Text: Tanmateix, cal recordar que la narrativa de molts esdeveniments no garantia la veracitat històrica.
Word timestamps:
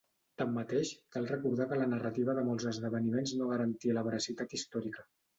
Tanmateix, 0.41 0.91
cal 1.15 1.27
recordar 1.31 1.67
que 1.73 1.77
la 1.81 1.89
narrativa 1.91 2.33
de 2.37 2.45
molts 2.47 2.65
esdeveniments 2.71 3.33
no 3.41 3.49
garantia 3.51 3.97
la 3.99 4.05
veracitat 4.09 4.57
històrica. 4.59 5.05